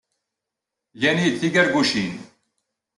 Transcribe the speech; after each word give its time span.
Gan-iyi-d 1.01 1.35
tigargucin. 1.41 2.13